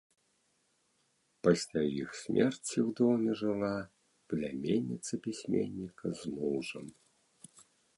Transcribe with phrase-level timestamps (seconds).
[1.47, 3.71] Пасля іх смерці ў доме жыла
[4.35, 6.85] пляменніца пісьменніка з мужам.